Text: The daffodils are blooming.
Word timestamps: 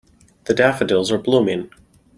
The 0.45 0.55
daffodils 0.55 1.11
are 1.11 1.19
blooming. 1.19 1.69